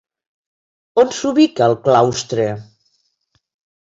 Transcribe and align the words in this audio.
On 1.01 1.11
s'ubica 1.17 1.67
el 1.67 1.75
claustre? 1.83 2.47